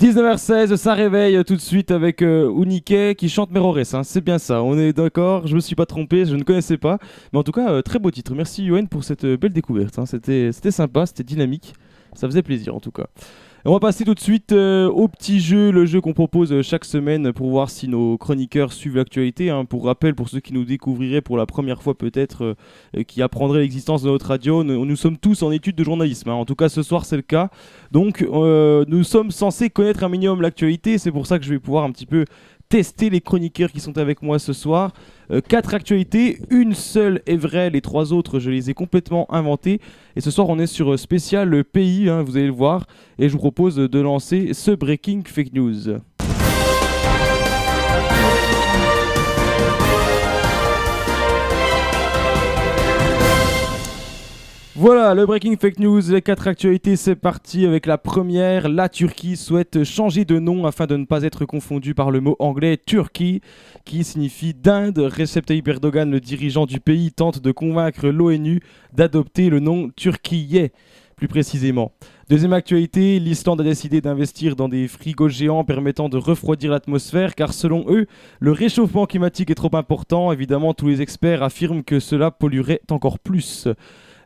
19h16, 0.00 0.76
ça 0.76 0.94
réveille 0.94 1.44
tout 1.44 1.54
de 1.56 1.60
suite 1.60 1.90
avec 1.90 2.22
euh, 2.22 3.14
qui 3.18 3.28
chante 3.28 3.50
Merores. 3.50 3.76
Hein. 3.92 4.02
C'est 4.02 4.22
bien 4.24 4.38
ça, 4.38 4.62
on 4.62 4.78
est 4.78 4.94
d'accord, 4.94 5.46
je 5.46 5.54
me 5.54 5.60
suis 5.60 5.74
pas 5.74 5.84
trompé, 5.84 6.24
je 6.24 6.34
ne 6.36 6.42
connaissais 6.42 6.78
pas. 6.78 6.98
Mais 7.34 7.38
en 7.38 7.42
tout 7.42 7.52
cas, 7.52 7.70
euh, 7.70 7.82
très 7.82 7.98
beau 7.98 8.10
titre. 8.10 8.34
Merci 8.34 8.64
Yoann 8.64 8.88
pour 8.88 9.04
cette 9.04 9.24
euh, 9.24 9.36
belle 9.36 9.52
découverte. 9.52 9.98
hein. 9.98 10.06
C'était 10.06 10.52
sympa, 10.70 11.04
c'était 11.04 11.22
dynamique. 11.22 11.74
Ça 12.14 12.26
faisait 12.26 12.42
plaisir 12.42 12.74
en 12.74 12.80
tout 12.80 12.92
cas. 12.92 13.08
On 13.66 13.72
va 13.72 13.78
passer 13.80 14.06
tout 14.06 14.14
de 14.14 14.20
suite 14.20 14.52
euh, 14.52 14.88
au 14.88 15.06
petit 15.06 15.38
jeu, 15.38 15.70
le 15.70 15.84
jeu 15.84 16.00
qu'on 16.00 16.14
propose 16.14 16.50
euh, 16.50 16.62
chaque 16.62 16.86
semaine 16.86 17.34
pour 17.34 17.50
voir 17.50 17.68
si 17.68 17.88
nos 17.88 18.16
chroniqueurs 18.16 18.72
suivent 18.72 18.96
l'actualité. 18.96 19.50
hein. 19.50 19.66
Pour 19.66 19.84
rappel, 19.84 20.14
pour 20.14 20.30
ceux 20.30 20.40
qui 20.40 20.54
nous 20.54 20.64
découvriraient 20.64 21.20
pour 21.20 21.36
la 21.36 21.44
première 21.44 21.82
fois 21.82 21.94
peut-être, 21.94 22.56
euh, 22.96 23.02
qui 23.02 23.20
apprendraient 23.20 23.60
l'existence 23.60 24.02
de 24.02 24.08
notre 24.08 24.28
radio, 24.28 24.64
nous, 24.64 24.96
sommes 24.96 25.18
tous 25.18 25.42
en 25.42 25.50
études 25.50 25.76
de 25.76 25.84
journalisme. 25.84 26.30
hein. 26.30 26.34
En 26.34 26.46
tout 26.46 26.54
cas, 26.54 26.70
ce 26.70 26.82
soir, 26.82 27.04
c'est 27.04 27.16
le 27.16 27.22
cas. 27.22 27.50
Donc, 27.92 28.22
nous 28.22 29.04
sommes 29.04 29.30
censés 29.30 29.68
connaître 29.68 30.04
un 30.04 30.08
minimum 30.08 30.40
l'actualité. 30.40 30.96
C'est 30.96 31.12
pour 31.12 31.26
ça 31.26 31.38
que 31.38 31.44
je 31.44 31.50
vais 31.50 31.58
pouvoir 31.58 31.84
un 31.84 31.92
petit 31.92 32.06
peu 32.06 32.24
tester 32.70 33.10
les 33.10 33.20
chroniqueurs 33.20 33.72
qui 33.72 33.80
sont 33.80 33.98
avec 33.98 34.22
moi 34.22 34.38
ce 34.38 34.54
soir. 34.54 34.92
Euh, 35.30 35.40
quatre 35.46 35.74
actualités, 35.74 36.38
une 36.50 36.72
seule 36.72 37.20
est 37.26 37.36
vraie, 37.36 37.68
les 37.68 37.80
trois 37.80 38.12
autres, 38.12 38.38
je 38.38 38.48
les 38.48 38.70
ai 38.70 38.74
complètement 38.74 39.26
inventées. 39.34 39.80
Et 40.16 40.20
ce 40.20 40.30
soir, 40.30 40.48
on 40.48 40.58
est 40.58 40.68
sur 40.68 40.92
euh, 40.92 40.96
spécial 40.96 41.64
pays, 41.64 42.08
hein, 42.08 42.22
vous 42.22 42.36
allez 42.36 42.46
le 42.46 42.52
voir. 42.52 42.86
Et 43.18 43.28
je 43.28 43.32
vous 43.32 43.38
propose 43.38 43.74
de 43.76 44.00
lancer 44.00 44.54
ce 44.54 44.70
Breaking 44.70 45.22
Fake 45.26 45.52
News. 45.52 46.00
Voilà, 54.80 55.12
le 55.14 55.26
Breaking 55.26 55.56
Fake 55.60 55.78
News, 55.78 56.00
les 56.08 56.22
quatre 56.22 56.48
actualités, 56.48 56.96
c'est 56.96 57.14
parti 57.14 57.66
avec 57.66 57.84
la 57.84 57.98
première. 57.98 58.70
La 58.70 58.88
Turquie 58.88 59.36
souhaite 59.36 59.84
changer 59.84 60.24
de 60.24 60.38
nom 60.38 60.64
afin 60.64 60.86
de 60.86 60.96
ne 60.96 61.04
pas 61.04 61.22
être 61.22 61.44
confondu 61.44 61.94
par 61.94 62.10
le 62.10 62.22
mot 62.22 62.34
anglais 62.38 62.78
Turquie, 62.78 63.42
qui 63.84 64.04
signifie 64.04 64.54
d'Inde. 64.54 64.98
Recep 64.98 65.44
Tayyip 65.44 65.68
Erdogan, 65.68 66.10
le 66.10 66.18
dirigeant 66.18 66.64
du 66.64 66.80
pays, 66.80 67.12
tente 67.12 67.42
de 67.42 67.52
convaincre 67.52 68.08
l'ONU 68.08 68.60
d'adopter 68.94 69.50
le 69.50 69.60
nom 69.60 69.90
Turquie, 69.96 70.70
plus 71.14 71.28
précisément. 71.28 71.92
Deuxième 72.30 72.52
actualité, 72.52 73.18
l'Islande 73.18 73.60
a 73.60 73.64
décidé 73.64 74.00
d'investir 74.00 74.54
dans 74.54 74.68
des 74.68 74.86
frigos 74.86 75.28
géants 75.28 75.64
permettant 75.64 76.08
de 76.08 76.16
refroidir 76.16 76.70
l'atmosphère, 76.70 77.34
car 77.34 77.52
selon 77.52 77.86
eux, 77.88 78.06
le 78.38 78.52
réchauffement 78.52 79.04
climatique 79.06 79.50
est 79.50 79.56
trop 79.56 79.74
important. 79.74 80.30
Évidemment, 80.30 80.72
tous 80.72 80.86
les 80.86 81.02
experts 81.02 81.42
affirment 81.42 81.82
que 81.82 81.98
cela 81.98 82.30
polluerait 82.30 82.82
encore 82.88 83.18
plus. 83.18 83.66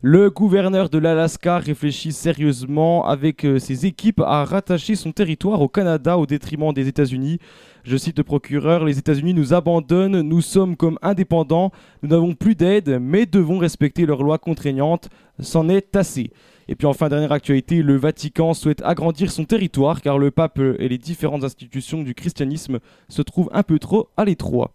Le 0.02 0.28
gouverneur 0.28 0.90
de 0.90 0.98
l'Alaska 0.98 1.56
réfléchit 1.56 2.12
sérieusement 2.12 3.06
avec 3.06 3.46
euh, 3.46 3.58
ses 3.58 3.86
équipes 3.86 4.20
à 4.20 4.44
rattacher 4.44 4.96
son 4.96 5.12
territoire 5.12 5.62
au 5.62 5.68
Canada 5.68 6.18
au 6.18 6.26
détriment 6.26 6.74
des 6.74 6.88
États-Unis. 6.88 7.38
Je 7.84 7.96
cite 7.96 8.18
le 8.18 8.24
procureur, 8.24 8.84
les 8.84 8.98
États-Unis 8.98 9.32
nous 9.32 9.54
abandonnent, 9.54 10.20
nous 10.20 10.42
sommes 10.42 10.76
comme 10.76 10.98
indépendants, 11.00 11.72
nous 12.02 12.10
n'avons 12.10 12.34
plus 12.34 12.54
d'aide, 12.54 12.98
mais 13.00 13.24
devons 13.24 13.56
respecter 13.56 14.04
leurs 14.04 14.22
lois 14.22 14.36
contraignantes, 14.36 15.08
c'en 15.40 15.70
est 15.70 15.96
assez. 15.96 16.32
Et 16.68 16.74
puis 16.76 16.86
enfin, 16.86 17.08
dernière 17.08 17.32
actualité, 17.32 17.82
le 17.82 17.96
Vatican 17.96 18.54
souhaite 18.54 18.82
agrandir 18.82 19.30
son 19.30 19.44
territoire 19.44 20.00
car 20.00 20.18
le 20.18 20.30
pape 20.30 20.58
et 20.58 20.88
les 20.88 20.98
différentes 20.98 21.44
institutions 21.44 22.02
du 22.02 22.14
christianisme 22.14 22.78
se 23.08 23.22
trouvent 23.22 23.50
un 23.52 23.62
peu 23.62 23.78
trop 23.78 24.08
à 24.16 24.24
l'étroit. 24.24 24.72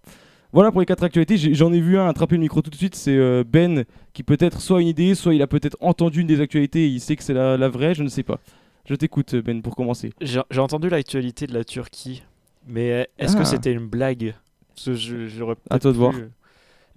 Voilà 0.52 0.72
pour 0.72 0.80
les 0.82 0.86
quatre 0.88 1.04
actualités. 1.04 1.38
J'en 1.54 1.72
ai 1.74 1.80
vu 1.80 1.98
un 1.98 2.08
attraper 2.08 2.36
le 2.36 2.42
micro 2.42 2.62
tout 2.62 2.70
de 2.72 2.76
suite. 2.76 2.96
C'est 2.96 3.16
euh, 3.16 3.44
Ben 3.48 3.86
qui 4.14 4.24
peut-être 4.24 4.62
soit 4.62 4.82
une 4.82 4.88
idée, 4.88 5.14
soit 5.16 5.36
il 5.36 5.42
a 5.44 5.48
peut-être 5.48 5.78
entendu 5.80 6.22
une 6.22 6.28
des 6.28 6.42
actualités 6.42 6.86
et 6.86 6.88
il 6.88 7.00
sait 7.00 7.16
que 7.16 7.24
c'est 7.24 7.34
la, 7.36 7.56
la 7.58 7.70
vraie. 7.70 7.94
Je 7.94 8.02
ne 8.04 8.10
sais 8.10 8.24
pas. 8.24 8.40
Je 8.86 8.96
t'écoute, 8.96 9.36
Ben, 9.36 9.62
pour 9.62 9.76
commencer. 9.76 10.12
J'ai 10.22 10.42
entendu 10.60 10.90
l'actualité 10.90 11.46
de 11.46 11.54
la 11.54 11.64
Turquie, 11.64 12.24
mais 12.68 13.08
est-ce 13.20 13.36
Ah. 13.36 13.40
que 13.42 13.46
c'était 13.46 13.72
une 13.74 13.86
blague? 13.88 14.34
Parce 14.76 14.86
que 14.86 14.94
je, 14.96 15.44
À 15.70 15.78
toi 15.78 15.92
de 15.92 15.98
voir. 15.98 16.14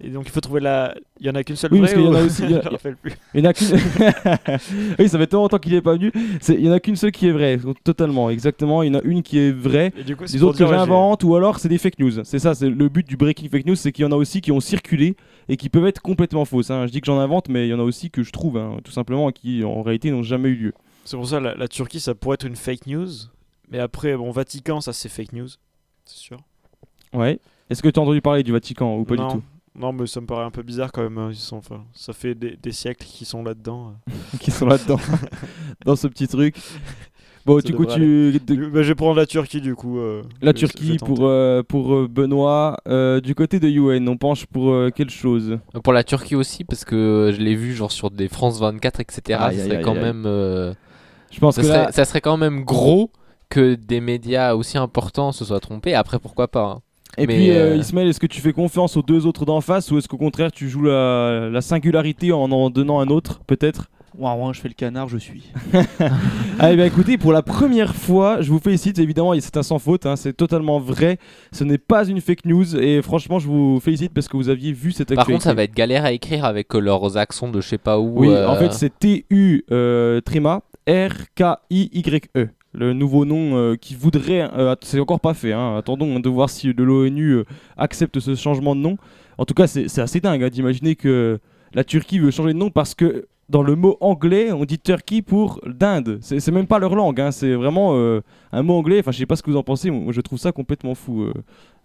Et 0.03 0.09
donc 0.09 0.25
il 0.25 0.31
faut 0.31 0.41
trouver 0.41 0.59
la. 0.59 0.93
Il 1.21 1.25
y 1.27 1.29
en 1.29 1.35
a 1.35 1.43
qu'une 1.43 1.55
seule 1.55 1.71
Oui, 1.73 1.79
vraie 1.79 1.87
parce 1.93 1.93
qu'il 2.01 2.03
y 2.05 2.07
en 2.07 2.13
a 2.13 2.21
ou- 2.21 2.25
aussi- 2.25 2.43
il 2.43 2.51
y 2.51 2.55
a-. 2.55 2.61
Il 3.33 3.39
y 3.43 3.47
en 3.47 3.49
a 3.49 3.53
qu'une. 3.53 3.67
oui, 4.99 5.09
ça 5.09 5.17
fait 5.17 5.27
tellement 5.27 5.43
longtemps 5.43 5.57
qu'il 5.59 5.73
n'est 5.73 5.81
pas 5.81 5.93
venu. 5.93 6.11
C'est- 6.41 6.55
Il 6.55 6.65
y 6.65 6.69
en 6.69 6.73
a 6.73 6.79
qu'une 6.79 6.95
seule 6.95 7.11
qui 7.11 7.27
est 7.27 7.31
vraie, 7.31 7.57
totalement, 7.83 8.29
exactement. 8.29 8.83
Il 8.83 8.93
y 8.93 8.95
en 8.95 8.99
a 8.99 9.03
une 9.03 9.23
qui 9.23 9.39
est 9.39 9.51
vraie. 9.51 9.93
Et 9.97 10.03
du 10.03 10.15
coup, 10.15 10.25
c'est 10.27 10.33
Les 10.37 10.43
autres 10.43 10.57
que 10.57 10.67
j'invente, 10.67 11.23
ou 11.23 11.35
alors 11.35 11.59
c'est 11.59 11.69
des 11.69 11.77
fake 11.77 11.99
news. 11.99 12.23
C'est 12.23 12.39
ça, 12.39 12.53
c'est 12.55 12.69
le 12.69 12.89
but 12.89 13.07
du 13.07 13.15
breaking 13.17 13.49
fake 13.49 13.65
news, 13.65 13.75
c'est 13.75 13.91
qu'il 13.91 14.03
y 14.03 14.07
en 14.07 14.11
a 14.11 14.15
aussi 14.15 14.41
qui 14.41 14.51
ont 14.51 14.59
circulé 14.59 15.15
et 15.49 15.57
qui 15.57 15.69
peuvent 15.69 15.87
être 15.87 16.01
complètement 16.01 16.45
fausses. 16.45 16.71
hein. 16.71 16.85
Je 16.87 16.91
dis 16.91 16.99
que 17.01 17.05
j'en 17.07 17.19
invente, 17.19 17.49
mais 17.49 17.67
il 17.67 17.69
y 17.69 17.73
en 17.73 17.79
a 17.79 17.83
aussi 17.83 18.09
que 18.11 18.23
je 18.23 18.31
trouve, 18.31 18.57
hein, 18.57 18.77
tout 18.83 18.91
simplement, 18.91 19.31
qui 19.31 19.63
en 19.63 19.81
réalité 19.81 20.11
n'ont 20.11 20.23
jamais 20.23 20.49
eu 20.49 20.55
lieu. 20.55 20.73
C'est 21.05 21.17
pour 21.17 21.27
ça 21.27 21.39
la, 21.39 21.55
la 21.55 21.67
Turquie, 21.67 21.99
ça 21.99 22.15
pourrait 22.15 22.35
être 22.35 22.45
une 22.45 22.55
fake 22.55 22.87
news. 22.87 23.07
Mais 23.71 23.79
après, 23.79 24.15
bon, 24.15 24.31
Vatican, 24.31 24.81
ça 24.81 24.93
c'est 24.93 25.09
fake 25.09 25.33
news, 25.33 25.47
c'est 26.05 26.17
sûr. 26.17 26.37
Ouais. 27.13 27.39
Est-ce 27.69 27.81
que 27.81 27.89
tu 27.89 27.99
as 27.99 28.03
entendu 28.03 28.21
parler 28.21 28.43
du 28.43 28.51
Vatican 28.51 28.97
ou 28.97 29.03
pas 29.05 29.15
non. 29.15 29.27
du 29.27 29.33
tout? 29.35 29.43
Non, 29.75 29.91
mais 29.91 30.05
ça 30.05 30.21
me 30.21 30.27
paraît 30.27 30.45
un 30.45 30.51
peu 30.51 30.61
bizarre 30.61 30.91
quand 30.91 31.01
même. 31.01 31.17
hein, 31.17 31.29
Ils 31.31 31.35
sont, 31.35 31.57
enfin, 31.57 31.83
ça 31.93 32.13
fait 32.13 32.35
des, 32.35 32.55
des 32.61 32.71
siècles 32.71 33.05
qu'ils 33.05 33.25
sont 33.27 33.43
là-dedans. 33.43 33.93
euh. 34.09 34.37
Qui 34.39 34.51
sont 34.51 34.65
là-dedans, 34.67 34.99
dans 35.85 35.95
ce 35.95 36.07
petit 36.07 36.27
truc. 36.27 36.55
Bon, 37.45 37.59
Ça 37.59 37.67
du 37.67 37.73
coup, 37.75 37.85
tu. 37.85 38.39
de- 38.39 38.55
bah, 38.67 38.83
je 38.83 38.87
vais 38.89 38.95
prendre 38.95 39.15
la 39.17 39.25
Turquie 39.25 39.59
du 39.59 39.75
coup. 39.75 39.97
euh, 39.99 40.21
La 40.41 40.53
Turquie 40.53 40.97
pour, 40.97 41.25
euh, 41.25 41.61
pour 41.61 41.93
euh, 41.93 42.07
Benoît. 42.09 42.77
Euh, 42.87 43.19
du 43.19 43.35
côté 43.35 43.59
de 43.59 43.67
UN, 43.67 44.07
on 44.07 44.15
penche 44.15 44.45
pour 44.45 44.71
euh, 44.71 44.91
quelle 44.95 45.09
chose? 45.09 45.57
Pour 45.83 45.91
la 45.91 46.03
Turquie 46.05 46.35
aussi, 46.35 46.63
parce 46.63 46.85
que 46.85 47.31
je 47.35 47.41
l'ai 47.41 47.55
vu 47.55 47.73
genre 47.73 47.91
sur 47.91 48.11
des 48.11 48.29
France 48.29 48.59
24, 48.61 49.01
etc. 49.01 49.39
Aïe, 49.41 49.57
ça 49.57 49.65
serait 49.65 49.81
quand 49.81 49.93
même. 49.95 50.23
Je 51.31 51.39
pense 51.39 51.55
ça, 51.55 51.61
que 51.61 51.67
serait, 51.67 51.77
là, 51.79 51.91
ça 51.91 52.05
serait 52.05 52.21
quand 52.21 52.37
même 52.37 52.63
gros 52.63 53.11
que 53.49 53.75
des 53.75 53.99
médias 53.99 54.53
aussi 54.55 54.77
importants 54.77 55.31
se 55.31 55.43
soient 55.43 55.59
trompés. 55.59 55.95
Après, 55.95 56.19
pourquoi 56.19 56.47
pas 56.47 56.63
hein. 56.63 56.81
Et 57.17 57.27
Mais, 57.27 57.35
puis, 57.35 57.51
euh, 57.51 57.73
euh, 57.73 57.77
Ismaël, 57.77 58.07
est-ce 58.07 58.19
que 58.19 58.27
tu 58.27 58.41
fais 58.41 58.53
confiance 58.53 58.97
aux 58.97 59.03
deux 59.03 59.25
autres 59.27 59.45
d'en 59.45 59.61
face 59.61 59.91
ou 59.91 59.97
est-ce 59.97 60.07
qu'au 60.07 60.17
contraire 60.17 60.51
tu 60.51 60.67
joues 60.69 60.83
la, 60.83 61.49
la 61.51 61.61
singularité 61.61 62.31
en 62.31 62.51
en 62.51 62.69
donnant 62.69 62.99
un 62.99 63.07
autre, 63.07 63.41
peut-être? 63.45 63.89
Ouah, 64.17 64.35
ouah, 64.35 64.53
je 64.53 64.61
fais 64.61 64.67
le 64.67 64.75
canard, 64.75 65.07
je 65.09 65.17
suis. 65.17 65.51
Allez, 66.59 66.75
bien 66.75 66.85
écoutez, 66.85 67.17
pour 67.17 67.33
la 67.33 67.41
première 67.41 67.95
fois, 67.95 68.41
je 68.41 68.51
vous 68.51 68.59
félicite. 68.59 68.99
Évidemment, 68.99 69.33
c'est 69.39 69.57
un 69.57 69.63
sans 69.63 69.79
faute, 69.79 70.05
hein, 70.05 70.15
c'est 70.15 70.33
totalement 70.33 70.79
vrai. 70.79 71.17
Ce 71.51 71.63
n'est 71.63 71.79
pas 71.79 72.07
une 72.07 72.21
fake 72.21 72.45
news 72.45 72.75
et 72.75 73.01
franchement, 73.01 73.39
je 73.39 73.47
vous 73.47 73.79
félicite 73.79 74.13
parce 74.13 74.27
que 74.27 74.37
vous 74.37 74.49
aviez 74.49 74.71
vu 74.71 74.91
cette 74.91 75.09
Par 75.09 75.21
actualité. 75.21 75.33
contre, 75.33 75.43
ça 75.45 75.55
va 75.55 75.63
être 75.63 75.73
galère 75.73 76.05
à 76.05 76.11
écrire 76.11 76.45
avec 76.45 76.75
euh, 76.75 76.79
leurs 76.79 77.17
accents 77.17 77.49
de 77.49 77.59
je 77.59 77.67
sais 77.67 77.79
pas 77.79 77.97
où. 77.97 78.19
Oui, 78.19 78.27
euh, 78.29 78.47
en 78.47 78.55
fait, 78.55 78.71
c'est 78.73 78.91
T-U 78.99 79.65
euh, 79.71 80.21
tréma 80.21 80.61
R-K-I-Y-E. 80.87 82.49
Le 82.73 82.93
nouveau 82.93 83.23
nom 83.25 83.55
euh, 83.55 83.75
qui 83.75 83.95
voudrait. 83.95 84.41
euh, 84.41 84.75
c'est 84.81 84.99
encore 84.99 85.19
pas 85.19 85.33
fait, 85.33 85.53
hein, 85.53 85.77
attendons 85.77 86.19
de 86.19 86.29
voir 86.29 86.49
si 86.49 86.73
de 86.73 86.83
l'ONU 86.83 87.29
euh, 87.31 87.45
accepte 87.77 88.19
ce 88.19 88.35
changement 88.35 88.75
de 88.75 88.81
nom. 88.81 88.97
En 89.37 89.45
tout 89.45 89.53
cas, 89.53 89.67
c'est 89.67 89.99
assez 89.99 90.19
dingue 90.19 90.43
hein, 90.43 90.49
d'imaginer 90.49 90.95
que 90.95 91.39
la 91.73 91.83
Turquie 91.83 92.19
veut 92.19 92.31
changer 92.31 92.53
de 92.53 92.57
nom 92.57 92.71
parce 92.71 92.95
que 92.95 93.27
dans 93.49 93.61
le 93.61 93.75
mot 93.75 93.97
anglais, 93.99 94.51
on 94.51 94.65
dit 94.65 94.79
Turkey 94.79 95.21
pour 95.21 95.59
d'Inde. 95.65 96.19
C'est 96.21 96.47
même 96.49 96.65
pas 96.65 96.79
leur 96.79 96.95
langue, 96.95 97.19
hein, 97.19 97.31
c'est 97.31 97.53
vraiment 97.53 97.95
un 98.51 98.63
mot 98.63 98.75
anglais. 98.75 98.99
Enfin, 98.99 99.11
je 99.11 99.17
sais 99.17 99.25
pas 99.25 99.35
ce 99.35 99.43
que 99.43 99.51
vous 99.51 99.57
en 99.57 99.63
pensez, 99.63 99.91
moi 99.91 100.13
je 100.13 100.21
trouve 100.21 100.39
ça 100.39 100.51
complètement 100.51 100.95
fou. 100.95 101.27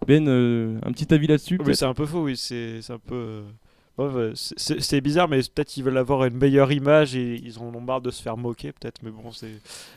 Ben, 0.07 0.27
un 0.27 0.91
petit 0.91 1.13
avis 1.13 1.27
là-dessus 1.27 1.59
Oui, 1.63 1.75
c'est 1.75 1.85
un 1.85 1.93
peu 1.93 2.05
faux, 2.05 2.23
oui. 2.23 2.37
C'est 2.37 2.79
un 2.89 2.99
peu. 2.99 3.41
Euh, 4.01 4.31
c'est- 4.33 5.01
bizarre, 5.01 5.27
mais 5.27 5.39
peut-être 5.39 5.67
qu'ils 5.67 5.83
veulent 5.83 5.97
avoir 5.97 6.25
une 6.25 6.35
meilleure 6.35 6.71
image 6.71 7.15
et 7.15 7.41
ils 7.43 7.59
en 7.59 7.73
ont 7.73 7.81
marre 7.81 8.01
de 8.01 8.11
se 8.11 8.21
faire 8.21 8.37
moquer, 8.37 8.71
peut-être. 8.71 9.01
Mais 9.03 9.11
bon, 9.11 9.31
c'est 9.31 9.47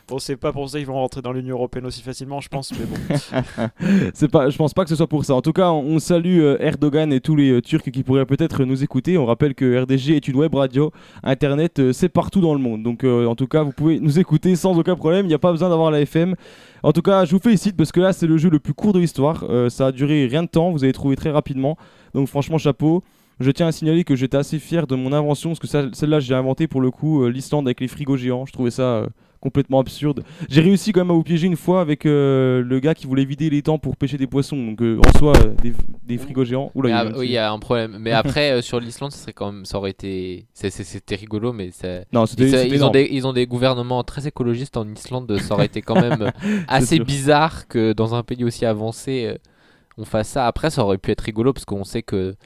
bon, 0.08 0.18
pas 0.40 0.52
pour 0.52 0.68
ça 0.68 0.78
qu'ils 0.78 0.86
vont 0.86 0.94
rentrer 0.94 1.22
dans 1.22 1.32
l'Union 1.32 1.56
Européenne 1.56 1.86
aussi 1.86 2.02
facilement, 2.02 2.40
je 2.40 2.48
pense. 2.48 2.72
Mais 2.72 2.86
bon. 2.86 4.28
Pas, 4.32 4.48
je 4.48 4.56
pense 4.56 4.72
pas 4.72 4.84
que 4.84 4.88
ce 4.88 4.96
soit 4.96 5.08
pour 5.08 5.24
ça. 5.26 5.34
En 5.34 5.42
tout 5.42 5.52
cas, 5.52 5.70
on, 5.70 5.98
salue 5.98 6.40
euh, 6.40 6.56
Erdogan 6.58 7.12
et 7.12 7.20
tous 7.20 7.36
les 7.36 7.50
euh, 7.50 7.60
Turcs 7.60 7.82
qui 7.82 8.02
pourraient 8.02 8.24
peut-être 8.24 8.64
nous 8.64 8.82
écouter. 8.82 9.18
On 9.18 9.26
rappelle 9.26 9.54
que 9.54 9.82
RDG 9.82 10.16
est 10.16 10.26
une 10.26 10.36
web 10.36 10.54
radio. 10.54 10.90
Internet, 11.22 11.92
c'est 11.92 12.08
partout 12.08 12.40
dans 12.40 12.54
le 12.54 12.60
monde. 12.60 12.82
Donc, 12.82 13.04
en 13.04 13.34
tout 13.34 13.46
cas, 13.46 13.62
vous 13.62 13.72
pouvez 13.72 14.00
nous 14.00 14.18
écouter 14.18 14.56
sans 14.56 14.78
aucun 14.78 14.96
problème. 14.96 15.26
Il 15.26 15.28
n'y 15.28 15.34
a 15.34 15.38
pas 15.38 15.52
besoin 15.52 15.68
d'avoir 15.68 15.90
la 15.90 16.00
FM. 16.00 16.34
En 16.82 16.92
tout 16.92 17.02
cas, 17.02 17.26
je 17.26 17.32
vous 17.32 17.40
félicite 17.40 17.76
parce 17.76 17.92
que 17.92 18.00
là, 18.00 18.12
c'est 18.12 18.26
le 18.26 18.38
jeu 18.38 18.48
le 18.48 18.58
plus 18.58 18.74
court 18.74 18.92
de 18.92 19.00
l'histoire. 19.00 19.44
Ça 19.68 19.88
a 19.88 19.92
duré 19.92 20.26
rien 20.26 20.44
de 20.44 20.48
temps. 20.48 20.70
Vous 20.70 20.84
avez 20.84 20.92
trouvé 20.94 21.14
très 21.16 21.30
rapidement. 21.30 21.76
Donc, 22.14 22.28
franchement, 22.28 22.58
chapeau. 22.58 23.02
Je 23.42 23.50
tiens 23.50 23.66
à 23.66 23.72
signaler 23.72 24.04
que 24.04 24.14
j'étais 24.14 24.36
assez 24.36 24.60
fier 24.60 24.86
de 24.86 24.94
mon 24.94 25.12
invention 25.12 25.50
parce 25.50 25.58
que 25.58 25.66
celle-là, 25.66 26.20
j'ai 26.20 26.34
inventé 26.34 26.68
pour 26.68 26.80
le 26.80 26.92
coup 26.92 27.24
euh, 27.24 27.28
l'Islande 27.28 27.66
avec 27.66 27.80
les 27.80 27.88
frigos 27.88 28.16
géants. 28.16 28.46
Je 28.46 28.52
trouvais 28.52 28.70
ça 28.70 28.82
euh, 28.82 29.06
complètement 29.40 29.80
absurde. 29.80 30.22
J'ai 30.48 30.60
réussi 30.60 30.92
quand 30.92 31.00
même 31.00 31.10
à 31.10 31.14
vous 31.14 31.24
piéger 31.24 31.48
une 31.48 31.56
fois 31.56 31.80
avec 31.80 32.06
euh, 32.06 32.62
le 32.62 32.78
gars 32.78 32.94
qui 32.94 33.08
voulait 33.08 33.24
vider 33.24 33.50
les 33.50 33.62
temps 33.62 33.78
pour 33.78 33.96
pêcher 33.96 34.16
des 34.16 34.28
poissons. 34.28 34.56
Donc 34.56 34.80
en 34.80 35.18
soi, 35.18 35.32
des, 35.60 35.72
des 36.04 36.18
frigos 36.18 36.44
géants. 36.44 36.70
Oula, 36.76 36.88
mais 36.88 36.94
il 36.94 36.94
y 36.94 37.08
a 37.08 37.12
ah, 37.14 37.18
oui, 37.18 37.26
il 37.26 37.32
y 37.32 37.36
a 37.36 37.50
un 37.50 37.58
problème. 37.58 37.96
Mais 37.98 38.12
après, 38.12 38.62
sur 38.62 38.78
l'Islande, 38.78 39.10
ça 39.10 39.18
serait 39.18 39.32
quand 39.32 39.50
même, 39.50 39.64
ça 39.64 39.78
aurait 39.78 39.90
été, 39.90 40.46
c'était 40.54 41.16
rigolo, 41.16 41.52
mais 41.52 41.70
Non, 42.12 42.26
ils, 42.26 42.84
ont 42.84 42.90
des, 42.90 43.08
ils 43.10 43.26
ont 43.26 43.32
des 43.32 43.46
gouvernements 43.48 44.04
très 44.04 44.28
écologistes 44.28 44.76
en 44.76 44.88
Islande. 44.88 45.36
Ça 45.40 45.54
aurait 45.54 45.66
été 45.66 45.82
quand 45.82 46.00
même 46.00 46.30
assez 46.68 46.96
sûr. 46.96 47.04
bizarre 47.04 47.66
que 47.66 47.92
dans 47.92 48.14
un 48.14 48.22
pays 48.22 48.44
aussi 48.44 48.64
avancé, 48.66 49.36
on 49.98 50.04
fasse 50.04 50.28
ça. 50.28 50.46
Après, 50.46 50.70
ça 50.70 50.84
aurait 50.84 50.98
pu 50.98 51.10
être 51.10 51.22
rigolo 51.22 51.52
parce 51.52 51.64
qu'on 51.64 51.82
sait 51.82 52.02
que 52.02 52.36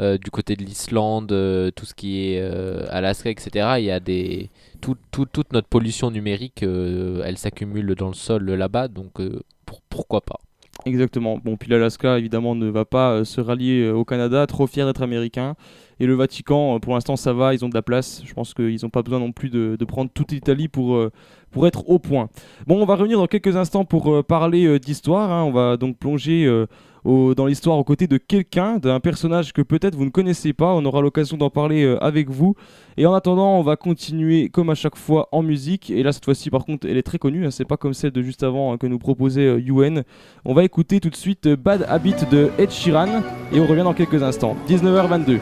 euh, 0.00 0.18
du 0.18 0.30
côté 0.30 0.56
de 0.56 0.62
l'Islande, 0.64 1.32
euh, 1.32 1.70
tout 1.70 1.86
ce 1.86 1.94
qui 1.94 2.32
est 2.32 2.40
euh, 2.40 2.86
Alaska, 2.90 3.30
etc. 3.30 3.76
Il 3.78 3.84
y 3.84 3.90
a 3.90 4.00
des 4.00 4.50
tout- 4.80 4.96
tout- 5.10 5.26
toute 5.26 5.52
notre 5.52 5.68
pollution 5.68 6.10
numérique, 6.10 6.62
euh, 6.62 7.22
elle 7.24 7.38
s'accumule 7.38 7.94
dans 7.94 8.08
le 8.08 8.14
sol 8.14 8.44
là-bas, 8.44 8.88
donc 8.88 9.20
euh, 9.20 9.40
pour- 9.64 9.80
pourquoi 9.88 10.20
pas? 10.20 10.38
Exactement. 10.84 11.38
Bon, 11.42 11.56
puis 11.56 11.70
l'Alaska, 11.70 12.18
évidemment, 12.18 12.54
ne 12.54 12.68
va 12.68 12.84
pas 12.84 13.12
euh, 13.12 13.24
se 13.24 13.40
rallier 13.40 13.82
euh, 13.84 13.94
au 13.94 14.04
Canada, 14.04 14.46
trop 14.46 14.66
fier 14.66 14.84
d'être 14.86 15.02
américain. 15.02 15.54
Et 15.98 16.06
le 16.06 16.14
Vatican, 16.14 16.76
euh, 16.76 16.78
pour 16.78 16.92
l'instant, 16.92 17.16
ça 17.16 17.32
va, 17.32 17.54
ils 17.54 17.64
ont 17.64 17.70
de 17.70 17.74
la 17.74 17.80
place. 17.82 18.22
Je 18.26 18.34
pense 18.34 18.52
qu'ils 18.52 18.78
n'ont 18.82 18.90
pas 18.90 19.02
besoin 19.02 19.18
non 19.18 19.32
plus 19.32 19.48
de, 19.48 19.76
prendre 19.86 20.10
toute 20.12 20.32
l'Italie 20.32 20.68
pour, 20.68 20.94
euh, 20.96 21.10
pour 21.50 21.66
être 21.66 21.88
au 21.88 21.98
point. 21.98 22.28
Bon, 22.66 22.80
on 22.80 22.84
va 22.84 22.94
revenir 22.96 23.16
dans 23.18 23.26
quelques 23.26 23.56
instants 23.56 23.86
pour 23.86 24.12
euh, 24.14 24.22
parler 24.22 24.66
euh, 24.66 24.78
d'histoire. 24.78 25.32
hein. 25.32 25.44
On 25.44 25.50
va 25.52 25.78
donc 25.78 25.96
plonger 25.96 26.44
euh, 26.44 26.66
dans 27.06 27.46
l'histoire 27.46 27.78
aux 27.78 27.84
côtés 27.84 28.06
de 28.06 28.16
quelqu'un, 28.16 28.78
d'un 28.78 29.00
personnage 29.00 29.52
que 29.52 29.62
peut-être 29.62 29.94
vous 29.94 30.04
ne 30.04 30.10
connaissez 30.10 30.52
pas. 30.52 30.72
On 30.74 30.84
aura 30.84 31.00
l'occasion 31.00 31.36
d'en 31.36 31.50
parler 31.50 31.84
euh, 31.84 32.02
avec 32.02 32.30
vous. 32.30 32.54
Et 32.96 33.06
en 33.06 33.14
attendant, 33.14 33.58
on 33.58 33.62
va 33.62 33.76
continuer 33.76 34.48
comme 34.48 34.70
à 34.70 34.74
chaque 34.74 34.96
fois 34.96 35.28
en 35.32 35.42
musique. 35.42 35.90
Et 35.90 36.02
là, 36.02 36.12
cette 36.12 36.24
fois-ci, 36.24 36.50
par 36.50 36.64
contre, 36.64 36.86
elle 36.88 36.96
est 36.96 37.02
très 37.02 37.18
connue. 37.18 37.46
hein. 37.46 37.50
C'est 37.50 37.64
pas 37.64 37.76
comme 37.76 37.94
celle 37.94 38.10
de 38.10 38.22
juste 38.22 38.42
avant 38.42 38.72
hein, 38.72 38.76
que 38.76 38.86
nous 38.86 38.98
proposait 38.98 39.46
euh. 39.46 40.02
On 40.44 40.54
va 40.54 40.64
écouter 40.64 41.00
tout 41.00 41.10
de 41.10 41.16
suite 41.16 41.46
euh, 41.46 41.56
Bad 41.56 41.86
Habit 41.88 42.14
de 42.30 42.50
Ed 42.58 42.70
Sheeran 42.70 43.22
et 43.52 43.60
on 43.60 43.66
revient 43.66 43.82
dans 43.84 43.94
quelques 43.94 44.22
instants. 44.22 44.56
19h22. 44.68 45.38